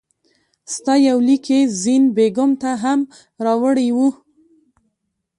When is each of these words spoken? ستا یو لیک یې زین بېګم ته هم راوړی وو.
ستا 0.73 0.93
یو 1.07 1.17
لیک 1.27 1.43
یې 1.53 1.59
زین 1.81 2.03
بېګم 2.15 2.51
ته 2.61 2.71
هم 2.83 2.99
راوړی 3.45 3.89
وو. 3.95 4.07